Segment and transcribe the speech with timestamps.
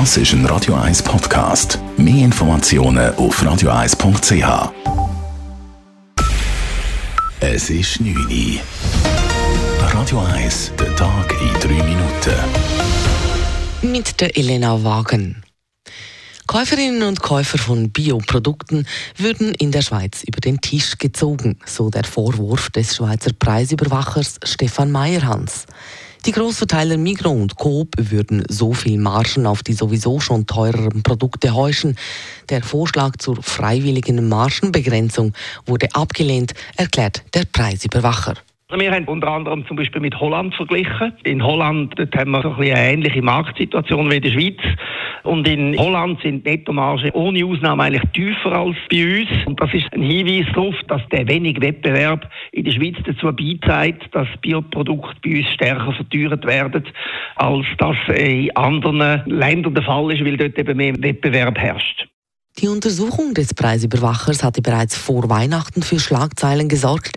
[0.00, 1.78] Das ist ein Radio 1 Podcast.
[1.96, 4.72] Mehr Informationen auf radio1.ch.
[7.38, 8.60] Es ist 9 Uhr.
[9.92, 12.34] Radio 1, der Tag in 3 Minuten.
[13.82, 15.44] Mit der Elena Wagen.
[16.48, 22.02] Käuferinnen und Käufer von Bioprodukten würden in der Schweiz über den Tisch gezogen, so der
[22.02, 25.66] Vorwurf des Schweizer Preisüberwachers Stefan Meyerhans.
[26.26, 31.54] Die Großverteiler Migro und Coop würden so viel Margen auf die sowieso schon teureren Produkte
[31.54, 31.98] heuschen.
[32.48, 35.34] Der Vorschlag zur freiwilligen Margenbegrenzung
[35.66, 38.36] wurde abgelehnt, erklärt der Preisüberwacher.
[38.74, 41.12] Wir haben unter anderem zum Beispiel mit Holland verglichen.
[41.24, 44.60] In Holland haben wir so ein eine ähnliche Marktsituation wie in der Schweiz.
[45.24, 49.46] Und in Holland sind Nettomargen ohne Ausnahme eigentlich tiefer als bei uns.
[49.46, 54.14] Und das ist ein Hinweis darauf, dass der wenig Wettbewerb in der Schweiz dazu beiträgt,
[54.14, 56.84] dass Bioprodukte bei uns stärker verteuert werden,
[57.36, 62.06] als das in anderen Ländern der Fall ist, weil dort eben mehr Wettbewerb herrscht.
[62.58, 67.16] Die Untersuchung des Preisüberwachers hatte bereits vor Weihnachten für Schlagzeilen gesorgt,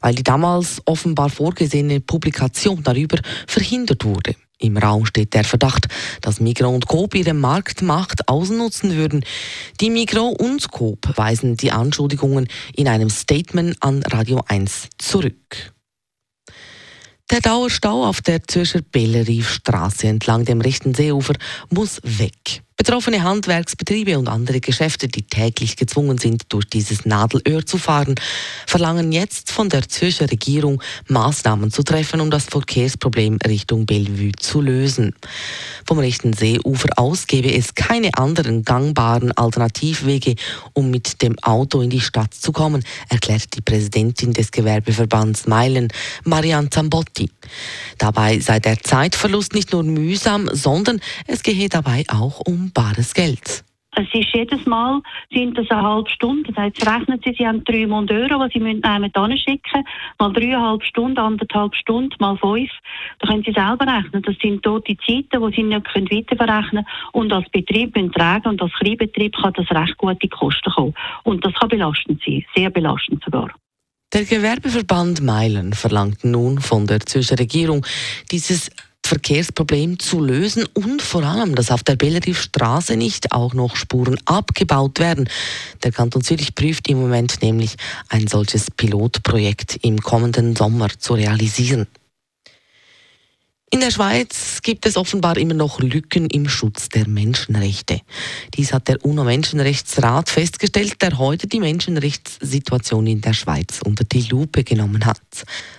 [0.00, 4.34] weil die damals offenbar vorgesehene Publikation darüber verhindert wurde.
[4.60, 5.86] Im Raum steht der Verdacht,
[6.20, 9.24] dass Migro und Coop ihre Marktmacht ausnutzen würden.
[9.80, 15.72] Die Migro und Coop weisen die Anschuldigungen in einem Statement an Radio 1 zurück.
[17.30, 21.34] Der Dauerstau auf der Zürcher Belleriefstraße entlang dem rechten Seeufer
[21.70, 22.62] muss weg.
[22.78, 28.14] Betroffene Handwerksbetriebe und andere Geschäfte, die täglich gezwungen sind, durch dieses Nadelöhr zu fahren,
[28.68, 34.60] verlangen jetzt von der Zürcher Regierung Maßnahmen zu treffen, um das Verkehrsproblem Richtung Bellevue zu
[34.60, 35.16] lösen.
[35.86, 40.36] Vom rechten Seeufer aus gäbe es keine anderen gangbaren Alternativwege,
[40.72, 45.88] um mit dem Auto in die Stadt zu kommen, erklärt die Präsidentin des Gewerbeverbands Meilen,
[46.22, 47.28] Marianne Zambotti.
[47.98, 53.64] Dabei sei der Zeitverlust nicht nur mühsam, sondern es gehe dabei auch um bares Geld.
[53.96, 55.00] Es ist jedes Mal
[55.32, 56.52] sind das eine halbe Stunde.
[56.52, 59.84] Das heißt, rechnen Sie, Sie haben drei Mond Euro, die Sie müssen jemanden schicken.
[60.20, 62.70] Mal dreieinhalb Stunden, anderthalb Stunden, mal fünf.
[63.18, 64.22] Da können Sie selber rechnen.
[64.22, 66.86] Das sind tote Zeiten, die Sie nicht weiterverrechnen können.
[67.12, 70.94] Und als Betrieb müssen tragen und als Kleinbetrieb kann das recht gute Kosten kommen.
[71.24, 72.44] Und das kann belastend sein.
[72.54, 73.50] Sehr belastend sogar.
[74.14, 77.84] Der Gewerbeverband Meilen verlangt nun von der Zürcher Regierung,
[78.32, 78.70] dieses
[79.08, 85.00] Verkehrsproblem zu lösen und vor allem, dass auf der Belleriefstraße nicht auch noch Spuren abgebaut
[85.00, 85.30] werden.
[85.82, 87.76] Der Kanton Zürich prüft im Moment nämlich
[88.10, 91.86] ein solches Pilotprojekt im kommenden Sommer zu realisieren.
[93.70, 98.00] In der Schweiz gibt es offenbar immer noch Lücken im Schutz der Menschenrechte.
[98.54, 104.64] Dies hat der UNO-Menschenrechtsrat festgestellt, der heute die Menschenrechtssituation in der Schweiz unter die Lupe
[104.64, 105.20] genommen hat.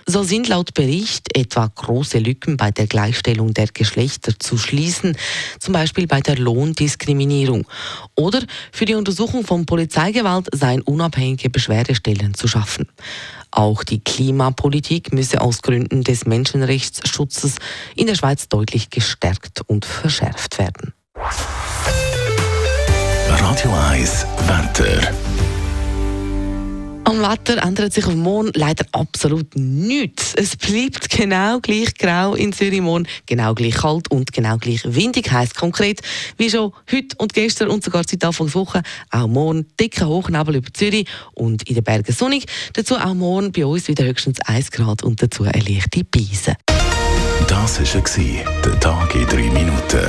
[0.06, 5.16] So sind laut Bericht etwa große Lücken bei der Gleichstellung der Geschlechter zu schließen,
[5.58, 7.66] zum Beispiel bei der Lohndiskriminierung.
[8.14, 8.40] Oder
[8.70, 12.86] für die Untersuchung von Polizeigewalt seien unabhängige Beschwerdestellen zu schaffen.
[13.50, 17.56] Auch die Klimapolitik müsse aus Gründen des Menschenrechtsschutzes
[17.96, 20.29] in der Schweiz deutlich gestärkt und verschärft
[27.20, 30.32] Am Wetter ändert sich auf morgen leider absolut nichts.
[30.34, 35.30] Es bleibt genau gleich grau in Zürich morgen, genau gleich kalt und genau gleich windig.
[35.30, 36.00] Heißt konkret,
[36.38, 40.56] wie schon heute und gestern und sogar seit Anfang der Woche, auch morgen dicker Hochnebel
[40.56, 42.46] über Zürich und in den Bergen sonnig.
[42.72, 46.56] Dazu auch morgen bei uns wieder höchstens 1 Grad und dazu eine leichte Beise.
[47.46, 50.08] Das war der Tag in 3 Minuten.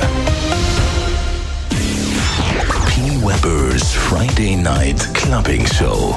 [2.86, 3.00] P.
[3.20, 6.16] Weber's Friday Night Clubbing Show.